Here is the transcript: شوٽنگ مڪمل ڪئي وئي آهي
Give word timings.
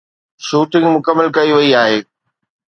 شوٽنگ 0.45 0.85
مڪمل 0.95 1.27
ڪئي 1.35 1.49
وئي 1.57 1.69
آهي 1.83 1.99